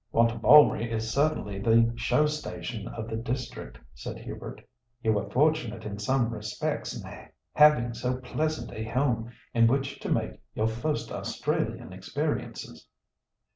"Wantabalree 0.11 0.89
is 0.89 1.11
certainly 1.13 1.59
the 1.59 1.93
show 1.95 2.25
station 2.25 2.87
of 2.87 3.07
the 3.07 3.15
district," 3.17 3.77
said 3.93 4.17
Hubert. 4.17 4.63
"You 5.03 5.13
were 5.13 5.29
fortunate 5.29 5.85
in 5.85 5.99
some 5.99 6.33
respects 6.33 6.99
in 6.99 7.07
having 7.53 7.93
so 7.93 8.17
pleasant 8.17 8.71
a 8.73 8.83
home 8.83 9.31
in 9.53 9.67
which 9.67 9.99
to 9.99 10.09
make 10.09 10.41
your 10.55 10.65
first 10.69 11.11
Australian 11.11 11.93
experiences." 11.93 12.87